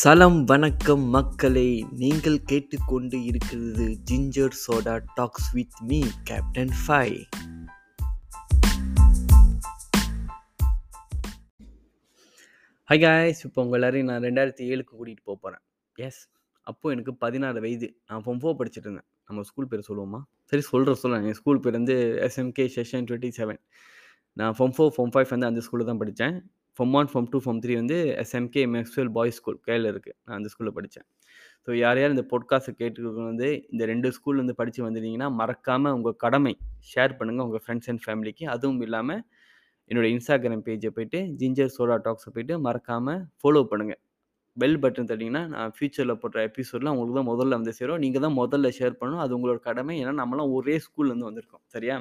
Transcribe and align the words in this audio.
சலம் 0.00 0.36
வணக்கம் 0.50 1.04
மக்களை. 1.14 1.68
நீங்கள் 2.00 2.36
கேட்டுக்கொண்டு 2.50 3.16
இருக்கிறது 3.28 3.86
ginger 4.08 4.54
soda 4.64 4.94
talks 5.14 5.48
with 5.54 5.78
me 5.88 5.98
captain 6.28 6.74
five 6.80 7.06
hi 12.90 12.98
guys 13.04 13.40
இப்போ 13.46 13.62
உங்கள் 13.64 13.78
எல்லாரையும் 13.78 14.10
நான் 14.10 14.26
ரெண்டாயிரத்தி 14.28 14.66
ஏழுக்கு 14.74 14.94
கூட்டிகிட்டு 14.98 15.24
போக 15.24 15.36
போகிறேன் 15.40 15.62
எஸ் 15.94 16.20
அப்போது 16.62 16.94
எனக்கு 16.96 17.14
பதினாறு 17.24 17.60
வயது. 17.64 17.88
நான் 18.06 18.22
ஃபோம் 18.26 18.40
ஃபோர் 18.44 18.58
படிச்சுட்டு 18.60 18.88
இருந்தேன். 18.88 19.08
நம்ம 19.24 19.46
ஸ்கூல் 19.50 19.70
பேர் 19.72 19.88
சொல்லுவோமா? 19.88 20.20
சரி 20.52 20.62
சொல்கிற 20.62 20.94
சொல்ல 20.94 21.22
என் 21.32 21.38
ஸ்கூல் 21.40 21.60
பேர் 21.66 21.78
வந்து 21.80 21.96
எஸ்எம்கே 22.28 22.68
செஷன் 22.76 23.08
டுவெண்ட்டி 23.10 23.32
செவன் 23.40 23.60
நான் 24.40 24.56
ஃபோம் 24.58 24.76
ஃபோர் 24.78 24.94
ஃபோம் 24.98 25.12
ஃபைவ் 25.16 25.34
வந்து 25.36 25.50
அந்த 25.50 25.62
ஸ்கூலில் 25.66 25.90
தான் 25.90 26.02
படித்தேன். 26.04 26.38
Form 26.78 26.92
one 26.98 27.08
form 27.12 27.28
two 27.30 27.38
form 27.44 27.60
three 27.62 27.74
வந்து 27.80 27.96
எஸ்எம்கே 28.22 28.62
மேக்ஸ்வெல் 28.74 29.10
பாய்ஸ் 29.16 29.38
ஸ்கூல் 29.40 29.58
கேல 29.68 29.90
இருக்குது 29.92 30.16
நான் 30.26 30.36
அந்த 30.38 30.50
ஸ்கூலில் 30.52 30.74
படித்தேன் 30.76 31.06
ஸோ 31.64 31.70
யார் 31.82 31.98
யார் 32.00 32.14
இந்த 32.14 32.24
பொட்காஸ்ட்டை 32.32 32.74
கேட்டுருக்கவங்க 32.80 33.30
வந்து 33.32 33.48
இந்த 33.72 33.84
ரெண்டு 33.92 34.08
ஸ்கூல் 34.16 34.40
வந்து 34.42 34.54
படித்து 34.60 34.86
வந்திருந்தீங்கன்னா 34.86 35.28
மறக்காமல் 35.40 35.94
உங்கள் 35.98 36.16
கடமை 36.24 36.54
ஷேர் 36.92 37.14
பண்ணுங்கள் 37.20 37.46
உங்கள் 37.48 37.62
ஃப்ரெண்ட்ஸ் 37.64 37.90
அண்ட் 37.92 38.02
ஃபேமிலிக்கு 38.04 38.46
அதுவும் 38.54 38.82
இல்லாமல் 38.86 39.22
என்னோடய 39.90 40.14
இன்ஸ்டாகிராம் 40.16 40.64
பேஜை 40.68 40.92
போய்ட்டு 40.98 41.20
ஜிஞ்சர் 41.40 41.74
சோடா 41.78 41.96
டாக்ஸை 42.06 42.32
போய்ட்டு 42.36 42.56
மறக்காமல் 42.68 43.20
ஃபாலோ 43.42 43.62
பண்ணுங்கள் 43.72 44.00
பெல் 44.56 44.80
பட்டன் 44.82 45.08
தட்டிங்கன்னா 45.10 45.42
நான் 45.54 45.72
ஃபியூச்சரில் 45.76 46.18
போடுற 46.22 46.38
எபிசோட்லாம் 46.48 46.94
உங்களுக்கு 46.94 47.18
தான் 47.20 47.30
முதல்ல 47.32 47.58
வந்து 47.60 47.72
சேரும். 47.78 48.00
நீங்கள் 48.04 48.24
தான் 48.24 48.36
முதல்ல 48.40 48.70
ஷேர் 48.78 48.98
பண்ணணும். 49.00 49.22
அது 49.24 49.36
உங்களோட 49.38 49.60
கடமை. 49.68 49.94
ஏன்னா 50.02 50.14
நம்மளாம் 50.22 50.54
ஒரே 50.58 50.74
ஸ்கூல்லேருந்து 50.86 51.28
வந்திருக்கோம். 51.28 51.64
சரியா? 51.74 51.96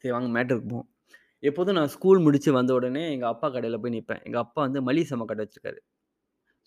சரி 0.00 0.12
வாங்க 0.16 0.28
மேட்டருக்கு 0.36 0.68
போவோம். 0.72 0.88
எப்போதும் 1.48 1.76
நான் 1.78 1.90
ஸ்கூல் 1.94 2.20
முடித்து 2.26 2.50
வந்த 2.56 2.70
உடனே 2.78 3.02
எங்கள் 3.14 3.30
அப்பா 3.32 3.46
கடையில் 3.54 3.80
போய் 3.82 3.94
நிற்பேன் 3.96 4.22
எங்கள் 4.26 4.42
அப்பா 4.44 4.60
வந்து 4.66 4.80
மளிகை 4.88 5.06
சாமான் 5.10 5.28
கடை 5.30 5.42
வச்சுருக்காரு. 5.44 5.80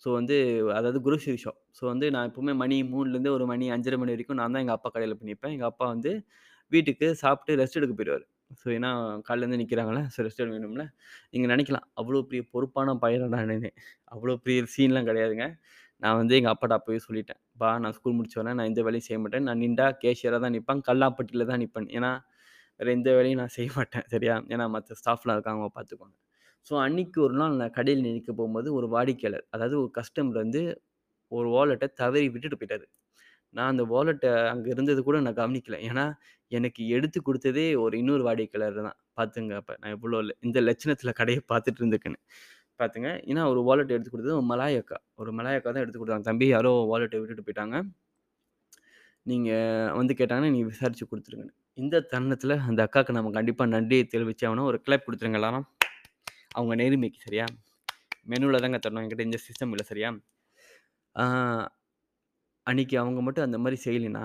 ஸோ 0.02 0.08
வந்து 0.18 0.36
அதாவது 0.78 0.98
குரோசரி 1.06 1.38
ஷாப் 1.44 1.58
ஸோ 1.78 1.82
வந்து 1.92 2.06
நான் 2.14 2.28
எப்போவுமே 2.28 2.52
மணி 2.62 2.76
மூணுலேருந்து 2.92 3.32
ஒரு 3.36 3.44
மணி 3.52 3.66
அஞ்சரை 3.76 3.96
மணி 4.02 4.12
வரைக்கும் 4.14 4.38
நான் 4.40 4.52
தான் 4.54 4.62
எங்கள் 4.64 4.76
அப்பா 4.78 4.90
கடையில் 4.94 5.16
போய் 5.20 5.30
நிற்பேன் 5.30 5.54
எங்கள் 5.56 5.70
அப்பா 5.72 5.86
வந்து 5.94 6.12
வீட்டுக்கு 6.72 7.06
சாப்பிட்டு 7.22 7.58
ரெஸ்ட் 7.60 7.78
எடுக்க 7.80 7.94
போயிடுவார். 7.98 8.24
ஸோ 8.60 8.66
ஏன்னா 8.76 8.90
காலையிலேருந்து 9.26 9.60
நிற்கிறாங்களே 9.62 10.02
ஸோ 10.14 10.18
ரெஸ்ட் 10.26 10.40
எடுக்க 10.42 10.54
வேணும்ல. 10.58 10.84
நீங்கள் 11.32 11.50
நினைக்கலாம் 11.54 11.86
அவ்வளோ 12.00 12.22
பெரிய 12.30 12.44
பொறுப்பான 12.54 12.96
பையன் 13.04 13.34
நான். 13.36 13.68
அவ்வளோ 14.14 14.36
பெரிய 14.46 14.62
சீன்லாம் 14.76 15.08
கிடையாதுங்க. 15.10 15.46
நான் 16.02 16.18
வந்து 16.20 16.34
எங்கள் 16.38 16.52
அப்பாட்ட 16.54 16.74
அப்போயே 16.78 17.00
சொல்லிட்டேன். 17.08 17.40
பா 17.62 17.70
நான் 17.84 17.94
ஸ்கூல் 17.98 18.16
முடிச்ச 18.18 18.36
வரேன் 18.40 18.56
நான் 18.58 18.68
எந்த 18.72 18.82
வேலையும் 18.86 19.06
செய்ய 19.08 19.18
மாட்டேன். 19.24 19.46
நான் 19.48 19.60
நின்றா 19.64 19.86
கேஷியராக 20.02 20.40
தான் 20.44 20.54
நிற்பேன் 20.56 20.82
கல்லாப்பட்டியில் 20.88 21.48
தான் 21.50 21.60
நிற்பேன் 21.64 21.88
ஏன்னா 21.98 22.12
வேறு 22.80 22.92
எந்த 22.96 23.10
வேலையும் 23.16 23.40
நான் 23.42 23.54
செய்ய 23.56 23.70
மாட்டேன் 23.78 24.06
சரியா? 24.12 24.34
ஏன்னா 24.54 24.66
மற்ற 24.76 24.94
ஸ்டாஃப்லாம் 25.00 25.36
இருக்காங்க 25.38 25.62
அவங்க 25.64 26.08
ஸோ 26.66 26.74
அன்னைக்கு 26.84 27.18
ஒரு 27.26 27.34
நாள் 27.40 27.58
நான் 27.60 27.74
கடையில் 27.78 28.02
நிற்க 28.06 28.32
போகும்போது 28.38 28.68
ஒரு 28.78 28.86
வாடிக்கையாளர் 28.94 29.44
அதாவது 29.54 29.76
ஒரு 29.82 29.90
கஸ்டமர் 29.98 30.38
வந்து 30.44 30.60
ஒரு 31.32 31.48
வாலெட்டை 31.56 31.88
தவறி 32.02 32.26
விட்டுட்டு 32.34 32.58
போயிட்டாரு. 32.60 32.86
நான் 33.54 33.70
அந்த 33.72 33.84
வாலெட்டை 33.92 34.30
அங்கே 34.52 34.68
இருந்தது 34.74 35.00
கூட 35.08 35.16
நான் 35.26 35.38
கவனிக்கல. 35.42 35.76
ஏன்னா 35.88 36.04
எனக்கு 36.52 36.82
எடுத்து 36.96 37.18
கொடுத்ததே 37.28 37.66
ஒரு 37.84 37.94
இன்னொரு 38.02 38.22
வாடிக்கையாளர் 38.28 38.78
தான். 38.88 38.98
பார்த்துங்க 39.18 39.54
அப்போ 39.60 39.74
நான் 39.82 39.94
எவ்வளோ 39.96 40.18
இந்த 40.48 40.58
லட்சணத்தில் 40.68 41.18
கடையை 41.20 41.40
பார்த்துட்டு 41.52 41.80
இருந்துக்குன்னு 41.82 42.20
பார்த்துங்க. 42.80 43.10
ஏன்னா 43.30 43.42
ஒரு 43.52 43.62
வாலெட் 43.68 43.94
எடுத்து 43.96 44.12
கொடுத்தது 44.12 44.36
ஒரு 44.40 44.48
மலாயக்கா 44.52 44.98
ஒரு 45.22 45.32
மலாயக்கா 45.38 45.70
தான் 45.74 45.84
எடுத்து 45.84 46.00
கொடுத்தாங்க. 46.02 46.26
தம்பி 46.30 46.48
யாரோ 46.54 46.72
வாலெட்டை 46.92 47.20
விட்டுட்டு 47.22 47.46
போயிட்டாங்க. 47.48 47.76
நீங்கள் 49.26 49.92
வந்து 50.00 50.14
கேட்டாங்கன்னா 50.20 50.52
நீங்கள் 50.56 50.70
விசாரித்து 50.72 51.06
கொடுத்துருங்கன்னு. 51.12 51.54
இந்த 51.80 51.96
தருணத்தில் 52.12 52.54
அந்த 52.68 52.80
அக்காவுக்கு 52.86 53.16
நம்ம 53.16 53.30
கண்டிப்பாக 53.36 53.70
நன்றியை 53.74 54.04
தெரிவிச்சு 54.14 54.44
ஆகணும் 54.48 54.68
ஒரு 54.70 54.78
கிளப் 54.86 55.04
கொடுத்துருங்க 55.06 55.38
எல்லாரும். 55.40 55.66
அவங்க 56.58 56.74
நேர்மைக்கு 56.80 57.20
சரியா? 57.26 57.46
மெனுவில் 58.32 58.62
தாங்க 58.64 58.78
தரணும். 58.84 59.02
என்கிட்ட 59.04 59.28
இந்த 59.28 59.38
சிஸ்டம் 59.46 59.72
இல்லை 59.74 59.86
சரியா? 59.92 60.10
அன்றைக்கி 62.66 62.96
அவங்க 63.02 63.20
மட்டும் 63.26 63.46
அந்த 63.48 63.58
மாதிரி 63.64 63.78
செய்யலைன்னா 63.86 64.24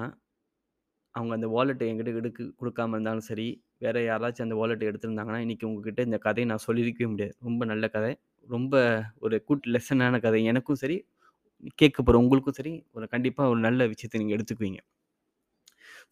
அவங்க 1.16 1.34
அந்த 1.38 1.48
வாலெட்டை 1.48 1.86
என்கிட்ட 1.90 2.12
எடுக்க 2.22 2.44
கொடுக்காம 2.62 2.96
இருந்தாலும் 2.96 3.28
சரி 3.30 3.48
வேறு 3.84 4.02
யாராச்சும் 4.10 4.46
அந்த 4.48 4.58
வாலெட்டை 4.62 4.86
எடுத்திருந்தாங்கன்னா 4.92 5.40
இன்றைக்கி 5.46 5.66
உங்ககிட்ட 5.70 6.02
இந்த 6.10 6.18
கதையை 6.26 6.48
நான் 6.52 6.66
சொல்லியிருக்கவே 6.68 7.10
முடியாது. 7.14 7.34
ரொம்ப 7.48 7.66
நல்ல 7.72 7.86
கதை. 7.96 8.12
ரொம்ப 8.50 8.76
ஒரு 9.26 9.38
குட் 9.50 9.68
லெசனான 9.76 10.20
கதை. 10.26 10.42
எனக்கும் 10.52 10.82
சரி 10.84 10.98
கேட்க 11.82 11.98
போகிற 12.04 12.22
உங்களுக்கும் 12.24 12.58
சரி 12.60 12.74
ஒரு 12.98 13.08
கண்டிப்பாக 13.16 13.52
ஒரு 13.54 13.62
நல்ல 13.68 13.82
விஷயத்தை 13.94 14.20
நீங்கள் 14.22 14.38
எடுத்துக்குவீங்க. 14.38 14.82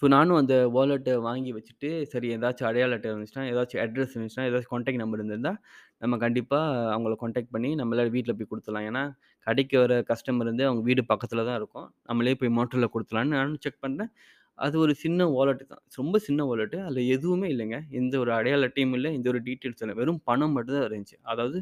ஸோ 0.01 0.05
நானும் 0.13 0.37
அந்த 0.41 0.55
வாலெட்டை 0.75 1.13
வாங்கி 1.25 1.51
வச்சுட்டு 1.57 1.89
சரி 2.11 2.27
ஏதாச்சும் 2.35 2.67
அடையாள 2.69 2.95
அட்டை 2.97 3.09
இருந்துச்சுன்னா 3.11 3.43
ஏதாச்சும் 3.51 3.81
அட்ரஸ் 3.83 4.13
இருந்துச்சுன்னா 4.15 4.45
ஏதாச்சும் 4.49 4.71
காண்டாக்ட் 4.73 5.01
நம்பர் 5.03 5.19
இருந்திருந்தால் 5.19 5.59
நம்ம 6.03 6.17
கண்டிப்பாக 6.23 6.63
அவங்கள 6.93 7.13
காண்டாக்ட் 7.21 7.51
பண்ணி 7.55 7.69
நம்மளால 7.81 8.11
வீட்டில் 8.15 8.35
போய் 8.39 8.49
கொடுத்துடலாம். 8.51 8.87
ஏன்னா 8.89 9.03
கடைக்கு 9.47 9.77
வர 9.83 9.93
கஸ்டமர் 10.11 10.49
வந்து 10.51 10.65
அவங்க 10.69 10.81
வீடு 10.89 11.01
பக்கத்தில் 11.11 11.45
தான் 11.49 11.57
இருக்கும். 11.61 11.87
நம்மளே 12.09 12.33
போய் 12.41 12.53
மோட்டரில் 12.57 12.91
கொடுத்துலான்னு 12.95 13.35
நானும் 13.39 13.61
செக் 13.65 13.79
பண்ணேன் 13.85 14.11
அது 14.59 14.75
ஒரு 14.83 14.93
சின்ன 15.03 15.27
வாலெட்டு 15.35 15.65
தான். 15.71 15.83
ரொம்ப 15.99 16.17
சின்ன 16.27 16.41
வாலெட்டு 16.49 16.77
அதில் 16.87 17.09
எதுவுமே 17.15 17.47
இல்லைங்க. 17.53 17.77
எந்த 17.99 18.13
ஒரு 18.23 18.31
அடையாள 18.37 18.67
அட்டையும் 18.69 18.95
இல்லை. 18.97 19.11
எந்த 19.17 19.27
ஒரு 19.33 19.39
டீட்டெயில்ஸ் 19.47 19.83
இல்லை. 19.85 19.95
வெறும் 20.01 20.21
பணம் 20.29 20.55
மட்டும் 20.57 20.77
தான் 20.77 20.87
இருந்துச்சு. 20.89 21.17
அதாவது 21.33 21.59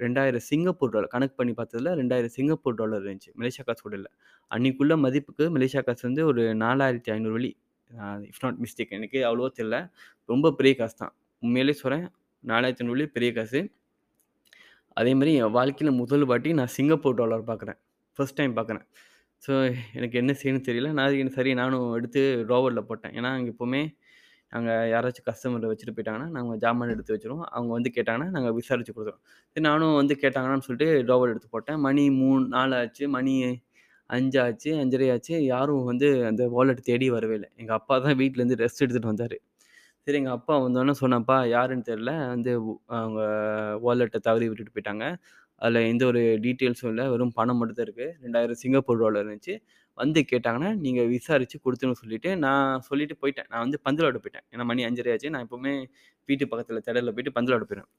ரெண்டாயிரம் 0.00 0.44
சிங்கப்பூர் 0.50 0.92
டாலர் 0.94 1.12
கணக்கு 1.14 1.36
பண்ணி 1.40 1.52
பார்த்ததுல 1.58 1.90
ரெண்டாயிரம் 2.00 2.34
சிங்கப்பூர் 2.38 2.78
டாலர் 2.80 3.04
இருந்துச்சு. 3.04 3.32
மலேசியா 3.40 3.64
காசு 3.68 3.82
கூட 3.86 3.96
இல்லை. 4.00 4.10
அன்றைக்குள்ள 4.50 4.94
மதிப்புக்கு 5.04 5.46
மலேசியா 5.56 5.82
காசு 5.88 6.04
வந்து 6.08 6.24
ஒரு 6.32 6.42
நாலாயிரத்தி 6.64 7.12
ஐநூறு 7.16 7.36
வழி. 7.38 7.50
இஃப் 8.30 8.42
நாட் 8.44 8.58
மிஸ்டேக் 8.64 8.94
எனக்கு 8.98 9.18
அவ்வளோவா 9.28 9.50
தெரியல. 9.58 9.78
ரொம்ப 10.32 10.52
பெரிய 10.58 10.74
காசு 10.80 10.96
தான். 11.02 11.14
உண்மையிலே 11.42 11.74
சொல்கிறேன் 11.82 12.04
நாலாயிரத்தி 12.44 12.84
ஐநூறு 12.84 13.06
பெரிய 13.16 13.30
காசு. 13.38 13.60
அதே 15.00 15.12
மாதிரி 15.18 15.32
என் 15.42 15.54
வாழ்க்கையில் 15.58 15.98
முதல் 16.02 16.24
வாட்டி 16.30 16.50
நான் 16.60 16.72
சிங்கப்பூர் 16.76 17.18
டாலர் 17.20 17.48
பார்க்குறேன். 17.50 17.78
ஃபர்ஸ்ட் 18.18 18.38
டைம் 18.40 18.52
பார்க்குறேன். 18.58 18.84
ஸோ 19.42 19.52
எனக்கு 19.98 20.16
என்ன 20.20 20.32
செய்யணும்னு 20.40 20.68
தெரியல. 20.68 20.90
நான் 20.98 21.34
சரி 21.38 21.50
நானும் 21.60 21.86
எடுத்து 21.98 22.20
ரோவரில் 22.52 22.88
போட்டேன். 22.90 23.14
ஏன்னா 23.18 23.30
அங்கே 23.38 23.50
எப்போவுமே 23.54 23.82
நாங்கள் 24.54 24.88
யாராச்சும் 24.92 25.26
கஸ்டமரை 25.28 25.68
வச்சுட்டு 25.70 25.94
போயிட்டாங்கன்னா 25.94 26.28
நாங்கள் 26.36 26.58
ஜாமான் 26.64 26.92
எடுத்து 26.94 27.14
வச்சுருவோம். 27.14 27.46
அவங்க 27.56 27.70
வந்து 27.76 27.90
கேட்டாங்கன்னா 27.96 28.28
நாங்கள் 28.36 28.54
விசாரித்து 28.58 28.92
கொடுத்துருவோம். 28.94 29.24
சரி 29.52 29.64
நானும் 29.68 29.94
வந்து 30.00 30.14
கேட்டாங்கன்னு 30.22 30.66
சொல்லிட்டு 30.66 30.88
ரோவர் 31.10 31.32
எடுத்து 31.32 31.48
போட்டேன். 31.54 31.80
மணி 31.86 32.04
மூணு 32.20 32.42
நாலு 32.56 32.74
ஆச்சு. 32.80 33.04
மணி 33.16 33.34
அஞ்சாச்சு 34.10 34.70
அஞ்சரை 34.82 35.06
ஆச்சு 35.14 35.34
யாரும் 35.44 35.84
வந்து 35.84 36.08
அந்த 36.30 36.42
வாலெட் 36.56 36.82
தேடி 36.90 37.06
வரவே 37.10 37.34
இல்லை. 37.38 37.50
எங்கள் 37.56 37.76
அப்பா 37.78 37.94
தான் 37.98 38.18
வீட்டிலேருந்து 38.20 38.60
ரெஸ்ட் 38.64 38.82
எடுத்துகிட்டு 38.84 39.12
வந்தார். 39.12 39.36
சரி 40.06 40.18
எங்கள் 40.20 40.36
அப்பா 40.38 40.54
வந்தோடனே 40.64 40.94
சொன்னப்பா 41.02 41.36
யாருன்னு 41.54 41.88
தெரில 41.90 42.12
வந்து 42.34 42.52
அவங்க 42.98 43.20
வாலெட்டை 43.86 44.20
தவறி 44.28 44.46
விட்டுட்டு 44.50 44.74
போயிட்டாங்க. 44.76 45.06
அதில் 45.62 45.88
எந்த 45.92 46.02
ஒரு 46.10 46.20
டீட்டெயில்ஸும் 46.44 46.90
இல்லை. 46.92 47.04
வெறும் 47.12 47.34
பணம் 47.38 47.58
மட்டும் 47.60 47.78
தான் 47.78 47.86
இருக்குது 47.88 48.10
ரெண்டாயிரம் 48.24 48.60
சிங்கப்பூர் 48.62 49.00
டாலர் 49.02 49.24
இருந்துச்சு. 49.24 49.54
வந்து 49.98 50.20
கேட்டாங்கன்னா 50.30 50.70
நீங்கள் 50.84 51.08
விசாரித்து 51.12 51.56
கொடுத்துன்னு 51.64 51.98
சொல்லிவிட்டு 52.00 52.30
நான் 52.44 52.80
சொல்லிவிட்டு 52.88 53.16
போயிட்டேன். 53.22 53.48
நான் 53.52 53.62
வந்து 53.64 53.78
பந்தலோட 53.86 54.18
போயிட்டேன். 54.24 54.46
ஏன்னா 54.52 54.64
மணி 54.70 54.82
அஞ்சரை 54.88 55.12
ஆச்சு. 55.14 55.30
நான் 55.34 55.44
எப்போவுமே 55.46 55.72
வீட்டு 56.28 56.44
பக்கத்தில் 56.52 56.82
திடலில் 56.86 57.14
போயிட்டு 57.16 57.32
பந்தலோட 57.36 57.64
போயிடுவேன். 57.68 57.90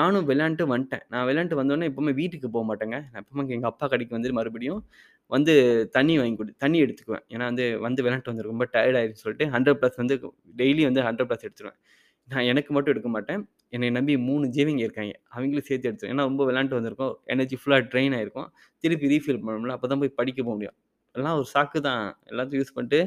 நானும் 0.00 0.26
விளையாண்டு 0.30 0.64
வந்துட்டேன். 0.72 1.04
நான் 1.12 1.24
விளையாண்டு 1.28 1.58
வந்தோடனே 1.60 1.88
எப்போவுமே 1.90 2.12
வீட்டுக்கு 2.20 2.48
போக 2.56 2.64
மாட்டேங்க. 2.70 2.98
நான் 3.12 3.20
எப்பவுமே 3.22 3.44
எங்கள் 3.56 3.70
அப்பா 3.72 3.86
கடைக்கு 3.92 4.16
வந்து 4.18 4.32
மறுபடியும் 4.38 4.82
வந்து 5.30 5.54
தண்ணி 5.96 6.14
வாங்கி 6.20 6.36
கொடு 6.40 6.52
தண்ணி 6.64 6.78
எடுத்துக்குவேன். 6.84 7.24
ஏன்னா 7.34 7.44
வந்து 7.50 7.66
வந்து 7.86 8.02
விளையாண்டு 8.06 8.32
வந்து 8.32 8.48
ரொம்ப 8.50 8.64
டயர்ட் 8.76 8.98
ஆயிடுச்சு 9.00 9.24
சொல்லிட்டு 9.26 9.48
ஹண்ட்ரட் 9.54 9.80
ப்ளஸ் 9.82 9.98
வந்து 10.02 10.16
டெய்லி 10.62 10.84
வந்து 10.90 11.02
ஹண்ட்ரட் 11.08 11.30
ப்ளஸ் 11.30 11.46
எடுத்துருவேன். 11.48 11.78
நான் 12.28 12.46
எனக்கு 12.50 12.70
மட்டும் 12.74 12.92
எடுக்க 12.94 13.08
மாட்டேன். 13.14 13.42
என்னை 13.74 13.88
நம்பி 13.96 14.14
மூணு 14.28 14.44
ஜீவிங்க 14.56 14.82
இருக்காங்க. 14.86 15.12
அவங்களும் 15.34 15.66
சேர்த்து 15.68 15.88
எடுத்து 15.90 16.08
ஏன்னா 16.12 16.24
ரொம்ப 16.30 16.42
விளையாண்டு 16.48 16.76
வந்திருக்கோம். 16.78 17.14
எனர்ஜி 17.34 17.56
ஃபுல்லாக 17.60 17.82
ட்ரெயின் 17.92 18.14
ஆகிருக்கும் 18.18 18.48
திருப்பி 18.84 19.06
ரீஃபில் 19.12 19.40
பண்ணணும்ல. 19.44 19.74
அப்போ 19.76 19.88
தான் 19.92 20.02
போய் 20.02 20.16
படிக்க 20.20 20.38
போக 20.42 20.54
முடியும். 20.56 20.76
எல்லாம் 21.14 21.36
ஒரு 21.40 21.46
சாக்கு 21.54 21.78
தான். 21.88 22.02
எல்லாத்தையும் 22.30 22.62
யூஸ் 22.62 22.74
பண்ணிட்டு 22.76 23.00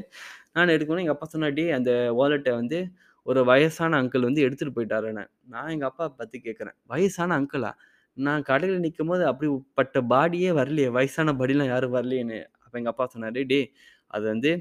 நான் 0.56 0.74
எடுக்கணும் 0.76 1.04
எங்கள் 1.04 1.16
அப்பா 1.16 1.28
சொன்னாடி 1.34 1.64
அந்த 1.78 1.92
வாலெட்டை 2.20 2.52
வந்து 2.60 2.80
ஒரு 3.26 3.42
வயசான 3.50 3.98
அங்கிள் 4.02 4.28
வந்து 4.30 4.42
எடுத்துகிட்டு 4.46 4.76
போயிட்டாருன்னு 4.78 5.24
நான் 5.54 5.72
எங்கள் 5.76 5.90
அப்பா 5.92 6.06
பற்றி 6.20 6.38
கேட்குறேன் 6.48 6.76
வயசான 6.94 7.36
அங்கிளா 7.40 7.72
நான் 8.18 8.44
கடையில் 8.50 8.84
நிற்கும் 8.86 9.10
போது 9.12 9.24
அப்படிப்பட்ட 9.32 10.02
பாடியே 10.14 10.52
வரலையே. 10.60 10.90
வயசான 10.98 11.34
பாடிலாம் 11.40 11.72
யாரும் 11.74 11.96
வரலையேன்னு. 11.98 12.40
அப்போ 12.66 12.76
எங்கள் 12.80 12.94
அப்பா 12.94 13.06
சொன்னார் 13.14 13.40
டே 13.54 13.60
அது 14.14 14.26
வந்து 14.34 14.52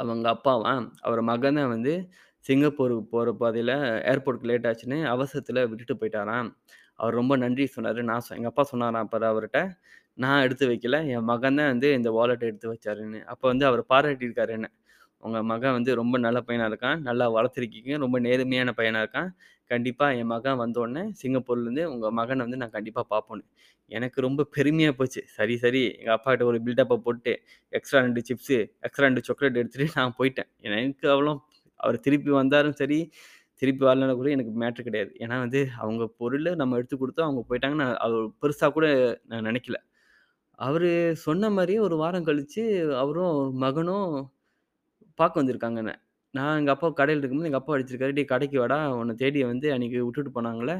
அவங்க 0.00 0.26
அப்பாவான் 0.34 0.84
அவர் 1.06 1.22
மகன் 1.30 1.58
தான் 1.60 1.72
வந்து 1.74 1.94
சிங்கப்பூருக்கு 2.44 3.04
போகிற 3.14 3.32
பாதையில் 3.42 3.74
ஏர்போர்ட்க்கு 4.12 4.48
லேட் 4.50 4.68
ஆச்சுன்னு 4.70 4.98
அவசரத்தில் 5.14 5.60
விட்டுட்டு 5.70 5.94
போயிட்டாராம். 6.00 6.48
அவர் 6.98 7.14
ரொம்ப 7.14 7.34
நன்றி 7.36 7.64
சொன்னார். 7.74 8.00
நான் 8.10 8.24
சொ 8.26 8.30
எங்கள் 8.38 8.52
அப்பா 8.52 8.64
சொன்னாராம் 8.72 9.04
அப்போ 9.06 9.18
அவர்கிட்ட 9.32 9.60
நான் 10.18 10.42
எடுத்து 10.46 10.64
வைக்கல. 10.70 10.96
என் 11.14 11.26
மகன் 11.32 11.58
தான் 11.60 11.70
வந்து 11.72 11.88
இந்த 11.98 12.08
வாலெட்டை 12.18 12.46
எடுத்து 12.50 12.68
வச்சாருன்னு. 12.72 13.20
அப்போ 13.32 13.46
வந்து 13.52 13.64
அவர் 13.70 13.82
பாராட்டியிருக்காரு 13.92 14.52
என்ன. 14.58 14.68
உங்கள் 15.22 15.46
மகன் 15.52 15.76
வந்து 15.78 15.92
ரொம்ப 16.00 16.16
நல்ல 16.26 16.38
பையனாக 16.48 16.70
இருக்கான். 16.72 16.98
நல்லா 17.08 17.26
வளர்த்துருக்கீங்க. 17.36 17.92
ரொம்ப 18.04 18.16
நேர்மையான 18.26 18.72
பையனாக 18.78 19.04
இருக்கான். 19.04 19.30
கண்டிப்பாக 19.70 20.16
என் 20.20 20.30
மகன் 20.34 20.60
வந்தோடனே 20.62 21.02
சிங்கப்பூர்லேருந்து 21.20 21.84
உங்கள் 21.92 22.14
மகனை 22.20 22.42
வந்து 22.46 22.60
நான் 22.62 22.74
கண்டிப்பாக 22.76 23.06
பார்ப்போன்னு 23.12 23.44
எனக்கு 23.90 24.18
ரொம்ப 24.26 24.42
பெருமையாக 24.56 24.94
போச்சு. 24.98 25.20
சரி 25.38 25.54
சரி. 25.64 25.82
எங்கள் 26.00 26.16
அப்பாக்கிட்ட 26.16 26.44
ஒரு 26.50 26.58
பில்டப்பை 26.66 26.96
போட்டு 27.06 27.32
எக்ஸ்ட்ரா 27.72 28.00
ரெண்டு 28.06 28.22
சிப்ஸு 28.28 28.58
எக்ஸ்ட்ரா 28.86 29.06
ரெண்டு 29.08 29.24
சாக்லேட் 29.28 29.60
எடுத்துகிட்டு 29.62 29.98
நான் 30.00 30.16
போயிட்டேன். 30.20 30.50
எனக்கு 30.68 31.06
அவ்வளோ 31.14 31.34
அவர் 31.80 31.98
திருப்பி 32.00 32.32
வந்தாரும் 32.32 32.78
சரி 32.82 32.98
திருப்பி 33.62 33.84
வரலனா 33.86 34.14
கூட 34.14 34.28
எனக்கு 34.30 34.52
மேட்ரு 34.62 34.82
கிடையாது 34.82 35.12
ஏன்னா 35.24 35.36
வந்து 35.38 35.60
அவங்க 35.78 36.04
பொருளை 36.20 36.52
நம்ம 36.54 36.76
எடுத்து 36.76 36.96
கொடுத்தோம் 36.96 37.28
அவங்க 37.28 37.42
போயிட்டாங்கன்னு 37.48 37.86
நான் 37.94 38.14
பெருசாக 38.42 38.72
கூட 38.72 38.86
நான் 39.26 39.48
நினைக்கல 39.50 39.78
அவர் 40.58 40.88
சொன்ன 41.24 41.50
மாதிரியே 41.50 41.80
ஒரு 41.80 41.96
வாரம் 41.96 42.24
கழித்து 42.24 42.62
அவரும், 42.96 43.38
மகனும் 43.58 44.08
பார்க்க 45.18 45.42
வந்திருக்காங்க 45.42 45.78
என்ன. 45.84 45.92
நான் 46.34 46.58
எங்கள் 46.58 46.74
அப்பா 46.74 46.88
கடையில் 46.92 47.20
இருக்கும்போது 47.20 47.48
எங்கள் 47.50 47.62
அப்பா 47.62 47.74
அடிச்சிருக்காரு, 47.76 48.12
டே 48.12 48.24
கடைக்கு 48.24 48.58
வாடா, 48.60 48.78
உன்னை 48.98 49.14
தேடி 49.14 49.40
வந்து 49.44 49.68
அன்றைக்கி 49.74 49.98
விட்டுட்டு 50.00 50.32
போனாங்கல்ல, 50.36 50.74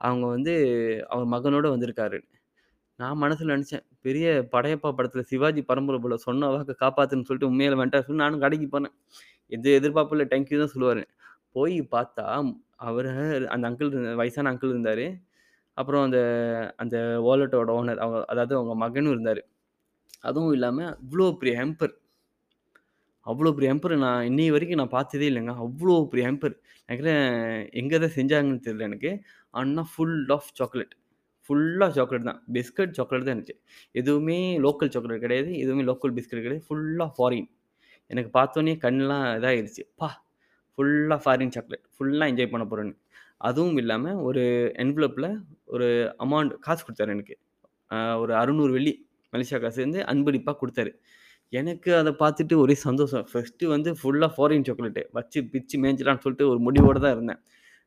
அவங்க 0.00 0.26
வந்து 0.26 0.54
அவர் 1.08 1.28
மகனோட 1.34 1.66
வந்திருக்காரு." 1.74 2.18
நான் 2.98 3.18
மனசில் 3.18 3.52
நினச்சேன் 3.54 3.84
பெரிய 4.00 4.26
படையப்பா 4.52 4.90
படத்தில் 4.92 5.28
சிவாஜி 5.30 5.62
பரம்பரை 5.62 5.98
போல, 6.00 6.16
சொன்ன 6.26 6.50
வாக்க 6.52 6.74
காப்பாத்துன்னு 6.84 7.28
சொல்லிட்டு 7.28 7.50
உண்மையில 7.52 7.76
வேண்டாம் 7.76 8.06
சொல்லி 8.06 8.22
நானும் 8.24 8.40
கடைக்கு 8.40 8.68
போனேன். 8.68 8.94
எது 9.56 9.68
எதிர்பார்ப்பில் 9.80 10.18
இல்ல, 10.18 10.28
தான் 10.62 10.72
சொல்லுவார் 10.74 11.02
போய் 11.56 11.76
பார்த்தா, 11.94 12.26
அவர் 12.88 13.08
அந்த 13.54 13.64
அங்கிள் 13.70 13.90
வயசான 14.20 14.50
அங்கிள் 14.52 14.74
இருந்தார் 14.74 15.06
அப்புறம் 15.78 16.02
அந்த 16.06 16.18
அந்த 16.82 16.96
வாலெட்டோட 17.26 17.70
ஓனர் 17.80 18.00
அவ 18.06 18.20
அதாவது 18.32 18.54
அவங்க 18.58 18.74
மகனும் 18.84 19.14
இருந்தார் 19.14 19.42
அதுவும் 20.28 20.54
இல்லாமல் 20.56 20.90
அவ்வளோ 20.94 21.26
பெரிய 21.40 21.54
ஹேம்பர். 21.60 21.94
அவ்வளோ 23.26 23.52
பெரிய 23.56 23.68
ஹேம்பர் 23.72 23.94
நான் 24.04 24.26
இன்னை 24.30 24.46
வரைக்கும் 24.54 24.80
நான் 24.82 24.94
பார்த்ததே 24.96 25.26
இல்லைங்க 25.30 25.52
அவ்வளோ 25.64 25.94
பெரிய 26.12 26.24
ஹேம்பர். 26.28 26.54
நினைக்கிறேன் 26.88 27.24
எங்கே 27.80 27.98
தான் 28.04 28.14
செஞ்சாங்கன்னு 28.18 28.64
தெரியல 28.66 28.88
எனக்கு. 28.90 29.10
ஆனால் 29.54 29.88
ஃபுல் 29.92 30.18
ஆஃப் 30.36 30.50
சாக்லேட். 30.60 30.94
ஃபுல்லாக 31.48 31.90
சாக்லேட் 31.98 32.28
தான். 32.30 32.40
பிஸ்கட், 32.56 32.92
சாக்லேட் 32.98 33.26
தான் 33.26 33.34
இருந்துச்சு. 33.34 33.56
எதுவுமே 34.00 34.38
லோக்கல் 34.66 34.92
சாக்லேட் 34.96 35.24
கிடையாது. 35.26 35.50
எதுவுமே 35.64 35.84
லோக்கல் 35.90 36.14
பிஸ்கட் 36.18 36.44
கிடையாது. 36.44 36.64
ஃபுல்லாக 36.68 37.10
ஃபாரின். 37.16 37.48
எனக்கு 38.12 38.30
பார்த்தோனே 38.38 38.74
கண்ணெலாம் 38.84 39.26
இதாயிருச்சு. 39.38 39.82
பா 40.00 40.08
ஃபுல்லாக 40.74 41.18
ஃபாரின் 41.24 41.54
சாக்லேட். 41.56 41.84
ஃபுல்லாக 41.94 42.30
என்ஜாய் 42.32 42.52
பண்ண 42.52 42.64
போகிறேன்னு 42.70 42.94
அதுவும் 43.48 43.78
இல்லாமல் 43.82 44.18
ஒரு 44.28 44.42
என்வலப்பில் 44.82 45.28
ஒரு 45.74 45.86
அமௌண்ட் 46.24 46.52
காசு 46.66 46.82
கொடுத்தாரு 46.86 47.14
எனக்கு. 47.16 47.34
ஒரு 48.22 48.32
600 48.42 48.74
வெள்ளி 48.76 48.92
மலேசியா 49.32 49.58
காசு 49.64 49.78
வந்து 49.86 50.00
அன்பளிப்பாக 50.12 50.56
கொடுத்தாரு 50.62 50.92
எனக்கு 51.60 51.90
அதை 52.00 52.12
பார்த்துட்டு 52.22 52.54
ஒரே 52.64 52.74
சந்தோஷம். 52.86 53.24
ஃபஸ்ட்டு 53.30 53.70
வந்து 53.74 53.90
ஃபுல்லாக 54.00 54.30
ஃபாரின் 54.36 54.66
சாக்லேட்டு. 54.68 55.02
வச்சு 55.16 55.38
பிச்சு 55.52 55.76
மேய்ஞ்சிடலான்னு 55.82 56.24
சொல்லிட்டு 56.26 56.46
ஒரு 56.52 56.60
முடிவோட 56.66 56.98
தான் 57.04 57.14
இருந்தேன். 57.16 57.40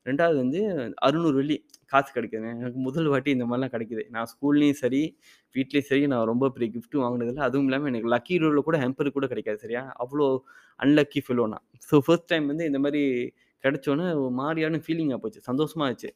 ரெண்டாவது 0.06 0.38
வந்து 0.42 0.60
600 1.06 1.38
வெள்ளி 1.38 1.58
காசு 1.94 2.10
கிடைக்குது 2.16 2.48
எனக்கு 2.56 2.80
முதல் 2.86 3.10
வாட்டி 3.12 3.30
இந்த 3.36 3.46
மாதிரிலாம் 3.46 3.74
கிடைக்குது. 3.74 4.04
நான் 4.12 4.30
ஸ்கூல்லையும் 4.32 4.80
சரி, 4.82 5.02
வீட்லேயும் 5.56 5.88
சரி 5.90 6.04
நான் 6.12 6.30
ரொம்ப 6.32 6.50
பெரிய 6.56 6.70
கிஃப்ட்டும் 6.76 7.04
வாங்கினதில்ல 7.06 7.44
அதுவும் 7.48 7.68
இல்லாமல் 7.68 7.92
எனக்கு 7.92 8.12
லக்கி 8.14 8.38
ட்ரால 8.40 8.64
கூட 8.68 8.78
ஹெம்பர் 8.84 9.16
கூட 9.18 9.28
கிடைக்காது 9.32 9.60
சரியா? 9.66 9.84
அவ்வளோ 10.04 10.28
அன்லக்கி 10.80 11.22
ஃபெல்லோ 11.26 11.48
நான். 11.54 11.66
ஸோ 11.90 11.98
ஃபர்ஸ்ட் 12.06 12.30
டைம் 12.32 12.48
வந்து 12.52 12.66
இந்த 12.72 12.82
மாதிரி 12.86 13.04
கிடைச்சோன்னே 13.64 14.08
ஒரு 14.20 14.34
மாரியான 14.40 14.82
ஃபீலிங்கா 14.84 15.20
போச்சு. 15.22 15.42
சந்தோஷமா 15.50 15.86
ஆச்சு. 15.90 16.10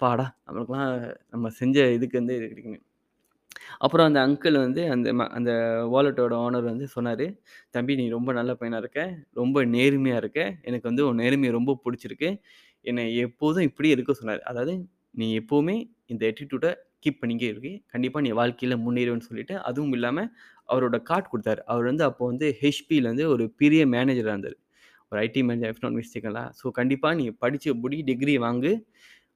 பாடா 0.00 0.26
நம்மளுக்குலாம் 0.46 0.92
நம்ம 1.34 1.48
செஞ்ச 1.58 1.76
இதுக்கு 1.96 2.16
வந்து 2.20 2.36
இது 2.38 2.46
கிடைக்கணும் 2.50 2.84
அப்புறம் 3.80 4.06
அந்த 4.08 4.20
அங்கிள் 4.26 4.56
வந்து 4.60 4.82
அந்த 4.94 5.08
ம 5.12 5.26
அந்த 5.36 5.52
வாலெட்டோட 5.92 6.34
ஓனர் 6.44 6.66
வந்து 6.68 6.86
சொன்னார் 6.94 7.24
"தம்பி 7.74 7.94
நீ 8.00 8.04
ரொம்ப 8.14 8.30
நல்ல 8.38 8.52
பையனாக 8.56 8.82
இருக்க. 8.84 9.00
ரொம்ப 9.36 9.56
நேர்மையாக 9.74 10.22
இருக்க. 10.22 10.40
எனக்கு 10.68 10.86
வந்து 10.90 11.04
உன் 11.08 11.20
நேர்மையை 11.22 11.52
ரொம்ப 11.58 11.78
பிடிச்சிருக்கு 11.84 12.30
என்னை 12.84 13.04
எப்போதும் 13.24 13.66
இப்படியே 13.68 13.92
இருக்க 13.96 14.12
சொன்னார் 14.14 14.42
அதாவது 14.50 14.72
நீ 15.14 15.26
எப்போவுமே 15.40 15.76
இந்த 16.12 16.22
ஆட்டிட்யூட 16.30 16.68
கீப் 17.04 17.20
பண்ணிக்கே 17.22 17.48
இருக்கு 17.52 17.72
கண்டிப்பாக 17.92 18.22
நீ 18.26 18.30
வாழ்க்கையில் 18.38 18.76
முன்னேறுவேன்னு" 18.84 19.26
சொல்லிட்டு, 19.28 19.54
அதுவும் 19.68 19.94
இல்லாமல் 19.96 20.28
அவரோட 20.68 20.96
கார்ட் 21.10 21.30
கொடுத்தாரு 21.32 21.60
அவர் 21.72 21.86
வந்து 21.90 22.04
அப்போ 22.08 22.24
வந்து 22.32 22.46
ஹெச்பியிலேருந்து 22.62 23.26
ஒரு 23.34 23.44
பெரிய 23.62 23.82
மேனேஜராக 23.94 24.34
இருந்தார் 24.34 24.58
ஒரு 25.12 25.18
I T 25.22 25.40
manager 25.48 25.72
if 25.74 25.82
not 25.84 25.96
மிஸ்டேக்கன்ல. 25.98 26.42
So 26.58 26.66
கண்டிப்பாக 26.78 27.14
நீ 27.20 27.24
படித்த 27.44 27.74
முடி, 27.82 27.98
டிகிரி 28.10 28.34
வாங்கு. 28.44 28.72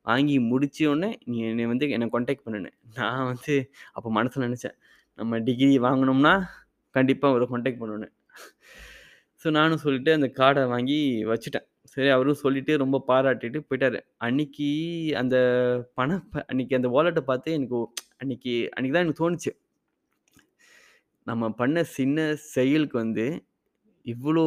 வாங்கி 0.06 0.37
முடிச்சோடனே 0.50 1.11
நீ 1.31 1.37
என்னை 1.50 1.67
வந்து 1.73 1.87
என்னை 1.97 2.08
காண்டாக்ட் 2.14 2.44
பண்ணுன்னு. 2.47 2.70
நான் 2.99 3.26
வந்து 3.31 3.55
அப்போ 3.97 4.08
மனசில் 4.19 4.47
நினச்சேன் 4.49 4.76
நம்ம 5.19 5.40
டிகிரி 5.49 5.76
வாங்கினோம்னா 5.87 6.35
கண்டிப்பாக 6.94 7.32
அவரை 7.32 7.47
காண்டாக்ட் 7.49 7.82
பண்ணணும்னு. 7.82 8.08
ஸோ 9.44 9.49
நானும் 9.52 9.82
சொல்லிட்டு 9.85 10.12
அந்த 10.19 10.29
கார்டை 10.38 10.64
வாங்கி 10.73 10.99
வச்சுட்டேன். 11.31 11.67
சரி 11.93 12.09
அவரும் 12.09 12.41
சொல்லிட்டு 12.43 12.73
ரொம்ப 12.83 12.97
பாராட்டிட்டு 13.09 13.59
போயிட்டாரு. 13.69 13.99
அன்னைக்கு 14.19 14.69
அந்த 15.21 15.37
பணம் 15.99 16.23
ப 16.33 16.45
அன்னைக்கு 16.51 16.79
அந்த 16.79 16.89
வாலெட்ட 16.95 17.21
பார்த்து 17.31 17.57
எனக்கு 17.59 17.79
அன்னைக்கு 18.23 18.53
அன்னைக்கு 18.75 18.95
தான் 18.97 19.05
எனக்கு 19.05 19.23
தோணுச்சு. 19.23 19.51
நம்ம 21.27 21.45
பண்ண 21.61 21.79
சின்ன 21.97 22.19
செயலுக்கு 22.55 22.97
வந்து, 23.03 23.27
இவ்ளோ 24.07 24.45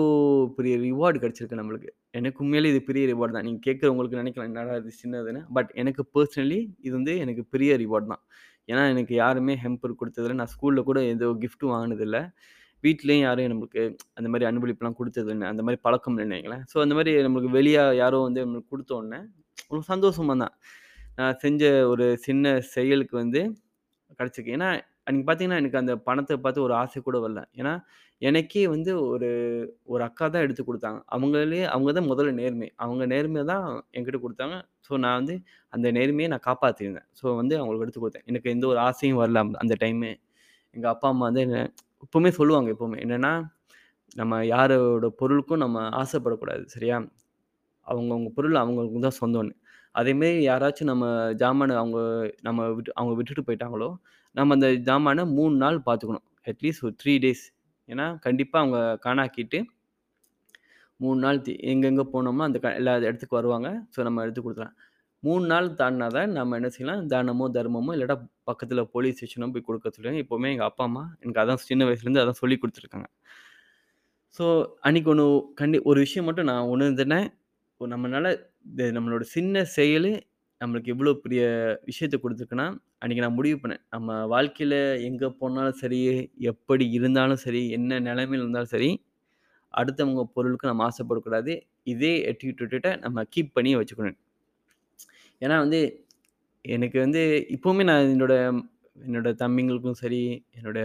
பெரிய 0.58 0.76
ரிவார்ட் 0.86 1.22
கிடைச்சிருக்கு 1.24 1.60
நம்மளுக்கு. 1.62 1.90
எனக்கு 2.14 2.42
உண்மையிலே 2.44 2.72
இது 2.74 2.82
பெரிய 2.90 3.04
ரிவார்ட் 3.14 3.36
தான். 3.38 3.48
நீங்க 3.48 3.62
கேட்கிறவங்களுக்கு 3.68 4.22
நினைக்கலாம் 4.22 4.50
என்னடா 4.52 4.76
இது 4.82 4.92
சின்னதுன்னு. 5.02 5.42
பட் 5.58 5.72
எனக்கு 5.84 6.04
பெர்சனலி 6.16 6.60
இது 6.88 6.94
வந்து 7.00 7.16
எனக்கு 7.26 7.46
பெரிய 7.56 7.74
ரிவார்ட் 7.84 8.12
தான். 8.14 8.24
ஏன்னா 8.70 8.84
எனக்கு 8.94 9.14
யாருமே 9.18 9.56
ஹெம்பர் 9.66 10.00
கொடுத்ததில்ல 10.00 10.40
நான் 10.42 10.54
ஸ்கூல்ல 10.56 10.82
கூட 10.90 11.00
எந்த 11.14 11.26
கிஃப்ட்டும் 11.44 11.74
வாங்கினதில்லை 11.76 12.22
வீட்லேயும் 12.84 13.26
யாரும் 13.26 13.52
நம்மளுக்கு 13.54 13.84
அந்த 14.18 14.28
மாதிரி 14.32 14.48
அன்பளிப்புலாம் 14.50 14.98
இல்லை 15.34 15.48
அந்த 15.52 15.64
மாதிரி 15.64 15.80
பழக்கம் 15.84 16.16
இல்லைங்களேன் 16.16 16.38
வைங்களேன். 16.38 16.66
ஸோ 16.72 16.78
அந்த 16.86 16.96
மாதிரி 16.96 17.14
நம்மளுக்கு 17.28 17.52
வெளியே 17.58 17.84
யாரோ 18.04 18.20
வந்து 18.28 18.44
நம்மளுக்கு 18.46 18.72
கொடுத்தோன்னே 18.74 19.20
ஒரு 19.72 19.82
சந்தோஷமா 19.92 20.36
தான். 20.44 20.54
நான் 21.20 21.38
செஞ்ச 21.44 21.64
ஒரு 21.94 22.06
சின்ன 22.26 22.46
செயலுக்கு 22.74 23.16
வந்து 23.18 23.42
கிடச்சிருக்கு 24.20 24.56
ஏன்னா, 24.58 24.70
அன்றைக்கி 25.08 25.26
பார்த்தீங்கன்னா, 25.28 25.60
எனக்கு 25.62 25.80
அந்த 25.82 25.94
பணத்தை 26.08 26.36
பார்த்து 26.38 26.66
ஒரு 26.66 26.74
ஆசை 26.76 27.00
கூட 27.02 27.18
வரல. 27.26 27.42
ஏன்னா, 27.60 27.74
எனக்கே 28.22 28.64
வந்து 28.68 28.92
ஒரு 29.08 29.30
ஒரு 29.86 30.02
அக்கா 30.04 30.26
தான் 30.28 30.46
எடுத்து 30.46 30.64
கொடுத்தாங்க 30.64 31.00
அவங்களே 31.16 31.62
அவங்க 31.74 31.92
தான் 31.92 32.10
முதல்ல 32.12 32.32
நேர்மை. 32.40 32.70
அவங்க 32.78 33.04
நேர்மையை 33.14 33.46
தான் 33.52 33.66
என்கிட்ட 33.96 34.20
கொடுத்தாங்க 34.24 34.56
ஸோ 34.88 34.98
நான் 35.04 35.18
வந்து 35.22 35.36
அந்த 35.74 35.88
நேர்மையை 35.92 36.30
நான் 36.34 36.46
காப்பாற்றியிருந்தேன் 36.48 37.08
ஸோ 37.22 37.36
வந்து 37.36 37.56
அவங்களுக்கு 37.60 37.86
எடுத்து 37.88 38.04
கொடுத்தேன் 38.04 38.28
எனக்கு 38.32 38.54
எந்த 38.56 38.68
ஒரு 38.68 38.82
ஆசையும் 38.88 39.22
வரல 39.24 39.44
அந்த 39.64 39.76
டைமு. 39.84 40.12
எங்கள் 40.76 40.92
அப்பா, 40.94 41.08
அம்மா 41.10 41.26
வந்து 41.30 41.44
என்ன 41.48 41.60
எப்போவுமே 42.04 42.30
சொல்லுவாங்க 42.30 42.70
எப்போவுமே 42.72 42.98
என்னென்னா 43.06 43.32
நம்ம 44.16 44.46
யாரோட 44.46 45.08
பொருளுக்கும் 45.08 45.58
நம்ம 45.58 45.80
ஆசைப்படக்கூடாது. 46.04 46.64
சரியா? 46.66 46.98
அவங்கவுங்க 47.88 48.30
பொருள் 48.36 48.56
அவங்களுக்கு 48.56 49.00
தான் 49.00 49.20
சொந்தம்னு. 49.22 49.54
அதேமாரி 49.96 50.40
யாராச்சும் 50.48 50.92
நம்ம 50.92 51.06
ஜாமானை 51.34 51.76
அவங்க 51.76 52.00
நம்ம 52.42 52.70
விட்டு 52.70 52.92
அவங்க 52.94 53.14
விட்டுட்டு 53.16 53.44
போயிட்டாங்களோ, 53.48 53.90
நம்ம 54.36 54.54
அந்த 54.54 54.70
ஜாமானை 54.88 55.24
மூணு 55.34 55.56
நாள் 55.56 55.78
பார்த்துக்கணும். 55.86 56.26
அட்லீஸ்ட் 56.46 56.84
ஒரு 56.84 56.96
த்ரீ 57.04 57.14
டேஸ். 57.18 57.46
ஏன்னா, 57.90 58.20
கண்டிப்பாக 58.20 58.62
அவங்க 58.64 58.80
காணாக்கிட்டு 59.06 59.60
மூணு 61.00 61.20
நாள் 61.20 61.40
எங்கெங்கே 61.72 62.04
போனோம்னா 62.04 62.14
போனோமோ 62.14 62.44
அந்த 62.44 62.60
க 62.60 62.76
எல்லா 62.76 62.98
இடத்துக்கு 62.98 63.36
வருவாங்க. 63.36 63.70
ஸோ 63.96 64.02
நம்ம 64.02 64.22
எடுத்து 64.22 64.42
கொடுத்துலாம் 64.42 64.76
மூணு 65.28 65.46
நாள் 65.52 65.68
தாண்டுனா 65.82 66.08
தான் 66.18 66.36
நம்ம 66.38 66.58
என்ன 66.60 66.70
செய்யலாம், 66.76 67.02
தானமோ, 67.14 67.46
தர்மமோ 67.58 67.94
இல்லாட்டா 67.96 68.18
பக்கத்தில் 68.50 68.82
போலீஸ் 68.94 69.18
ஸ்டேஷனோ 69.18 69.50
போய் 69.54 69.68
கொடுக்க 69.68 69.88
சொல்லுவேன். 69.96 70.20
எப்பவுமே 70.24 70.50
எங்கள் 70.54 70.70
அப்பா, 70.70 70.84
அம்மா 70.90 71.04
எனக்கு 71.22 71.42
அதான் 71.44 71.62
சின்ன 71.70 71.86
வயசுலேருந்து 71.90 72.24
அதான் 72.24 72.42
சொல்லி 72.44 72.58
கொடுத்துருக்காங்க 72.62 73.08
ஸோ 74.38 74.46
அன்றைக்கி 74.88 75.10
ஒன்று 75.14 75.26
கண்டி 75.60 75.78
ஒரு 75.90 76.00
விஷயம் 76.06 76.28
மட்டும் 76.30 76.50
நான் 76.52 76.72
உணர்ந்தேனே, 76.74 77.20
நம்மளால் 77.82 78.32
இந்த 78.70 78.84
நம்மளோட 78.96 79.24
சின்ன 79.36 79.64
செயல் 79.78 80.10
நம்மளுக்கு 80.62 80.92
எவ்வளோ 80.94 81.12
பெரிய 81.24 81.42
விஷயத்தை 81.90 82.18
கொடுத்துருக்குன்னா 82.22 82.68
அன்னைக்கு 83.02 83.24
நான் 83.26 83.36
முடிவு 83.40 83.58
பண்ணேன். 83.64 83.82
நம்ம 83.96 84.16
வாழ்க்கையில் 84.34 84.78
எங்கே 85.08 85.28
போனாலும் 85.42 85.80
சரி, 85.82 86.00
எப்படி 86.52 86.86
இருந்தாலும் 86.98 87.42
சரி, 87.46 87.62
என்ன 87.78 88.00
நிலைமையில் 88.10 88.44
இருந்தாலும் 88.44 88.74
சரி, 88.76 88.90
அடுத்தவங்க 89.74 90.24
பொருளுக்கு 90.38 90.72
நம்ம 90.72 90.86
ஆசைப்படக்கூடாது. 90.90 91.54
இதே 91.94 92.14
ஆட்டிட்யூட்ட 92.32 92.92
நம்ம 93.06 93.26
கீப் 93.36 93.56
பண்ணி 93.58 93.74
வச்சுக்கணும். 93.80 94.18
ஏன்னா 95.42 95.56
வந்து, 95.64 95.80
எனக்கு 96.66 96.98
வந்து 97.00 97.22
இப்போவுமே 97.56 97.84
நான் 97.90 98.12
என்னோட 98.16 98.36
என்னோட 98.96 99.30
தம்பிங்களுக்கும் 99.42 100.00
சரி, 100.02 100.22
என்னோட 100.58 100.80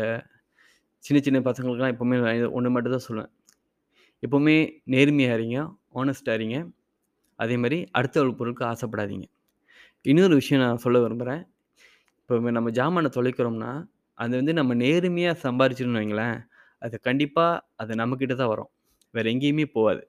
சின்ன 1.05 1.19
சின்ன 1.27 1.41
பசங்களுக்கெல்லாம் 1.47 1.95
எப்போவுமே 1.95 2.17
நான் 2.23 2.75
மட்டும் 2.75 2.95
தான் 2.97 3.07
சொல்லுவேன். 3.09 3.31
எப்போவுமே 4.23 4.57
நேர்மையாக 4.95 5.37
இருங்க, 5.39 5.59
ஆனஸ்டாக 6.01 6.39
இருங்க. 6.39 6.59
மாதிரி 7.63 7.79
அடுத்த 7.93 8.25
பொருளுக்கு 8.41 8.65
ஆசைப்படாதீங்க. 8.67 9.27
இன்னொரு 10.05 10.35
விஷயம் 10.41 10.65
நான் 10.65 10.83
சொல்ல 10.85 11.01
விரும்புகிறேன் 11.05 11.43
இப்போ 12.21 12.53
நம்ம 12.59 12.71
ஜாமானை 12.79 13.11
தொலைக்கிறோம்னா, 13.17 13.73
அது 14.19 14.33
வந்து 14.41 14.55
நம்ம 14.61 14.75
நேர்மையாக 14.85 15.37
சம்பாரிச்சோம்னு 15.47 16.01
வைங்களேன், 16.01 16.39
அது 16.83 16.97
கண்டிப்பாக 17.09 17.55
அது 17.83 18.01
நம்மக்கிட்ட 18.03 18.37
தான் 18.37 18.53
வரும். 18.55 18.73
வேறு 19.15 19.33
எங்கேயுமே 19.35 19.67
போகாது 19.77 20.03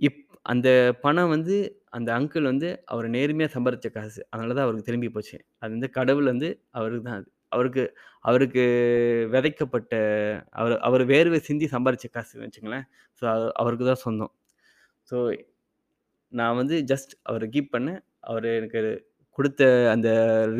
இப் 0.00 0.20
அந்த 0.46 0.68
பணம் 1.02 1.32
வந்து 1.34 1.56
அந்த 1.92 2.08
அங்கிள் 2.18 2.48
வந்து 2.52 2.68
அவர் 2.92 3.06
நேர்மையாக 3.16 3.52
சம்பாரித்த 3.56 3.88
காசு. 3.96 4.20
அதனால 4.32 4.54
தான் 4.56 4.66
அவருக்கு 4.66 4.88
திரும்பி 4.88 5.08
போச்சு. 5.16 5.36
அது 5.62 5.70
வந்து 5.76 5.90
கடவுள் 5.98 6.28
வந்து 6.32 6.48
அவருக்கு 6.78 7.04
தான் 7.08 7.18
அது. 7.20 7.28
அவருக்கு 7.52 7.84
அவருக்கு 8.24 8.64
விதைக்கப்பட்ட 9.34 9.94
அவர் 10.60 10.74
அவர் 10.88 11.02
வேர்வை 11.12 11.38
சிந்தி 11.48 11.66
சம்பாதிச்ச 11.74 12.08
காசுன்னு 12.16 12.46
வச்சுங்களேன் 12.46 12.84
ஸோ 13.22 13.24
அவருக்கு 13.62 13.86
தான் 13.90 14.02
சொந்தம். 14.06 14.32
ஸோ 15.08 15.16
நான் 16.32 16.58
வந்து 16.60 16.76
ஜஸ்ட் 16.92 17.12
அவரை 17.30 17.46
கீப் 17.54 17.74
பண்ணேன். 17.76 18.00
அவர் 18.30 18.46
எனக்கு 18.58 18.80
கொடுத்த 19.38 19.62
அந்த 19.94 20.08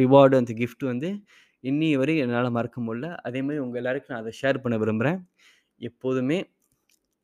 ரிவார்டு, 0.01 0.35
அந்த 0.43 0.53
கிஃப்ட் 0.61 0.85
வந்து 0.93 1.09
இன்னி 1.65 1.89
வரை 2.01 2.15
என்னால் 2.25 2.55
மறக்க 2.59 2.79
முடியல. 2.87 3.09
மாதிரி 3.47 3.63
உங்கள் 3.65 3.81
எல்லாருக்கும் 3.83 4.15
நான் 4.15 4.23
அதை 4.25 4.33
ஷேர் 4.41 4.63
பண்ண 4.65 4.77
விரும்புறேன். 4.83 5.19
எப்போதுமே 5.81 6.39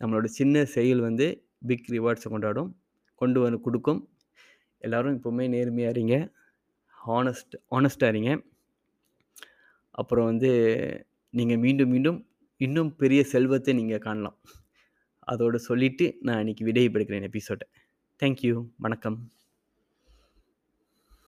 நம்மளோட 0.01 0.27
சின்ன 0.39 0.65
செயல் 0.77 1.03
வந்து 1.09 1.27
பிக் 1.71 1.89
ரிவார்ட்ஸை 1.97 2.31
கொண்டாடும். 2.35 2.71
கொண்டு 3.17 3.41
வந்து 3.41 3.61
கொடுக்கும் 3.61 4.09
எல்லாரும் 4.79 5.17
எப்பவுமே 5.19 5.49
நேர்மையாக 5.49 5.95
இருங்க. 5.99 6.33
ஹானஸ்ட் 7.07 7.55
ஹானஸ்ட்டா 7.71 8.09
இருங்க. 8.09 8.43
அப்புறம் 9.91 10.25
வந்து 10.25 10.51
நீங்கள் 11.31 11.59
மீண்டும், 11.59 11.89
மீண்டும் 11.89 12.27
இன்னும் 12.57 12.97
பெரிய 12.97 13.25
செல்வத்தை 13.25 13.75
நீங்கள் 13.75 13.99
காணலாம். 13.99 14.39
அதோடு 15.19 15.59
சொல்லிவிட்டு 15.59 16.17
நான் 16.21 16.39
இன்னைக்கு 16.39 16.65
விடை 16.65 16.85
எபிசோடை 17.23 17.69
தேங்க்யூ 18.23 18.67
வணக்கம். 18.77 19.19